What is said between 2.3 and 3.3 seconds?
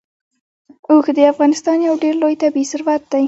طبعي ثروت دی.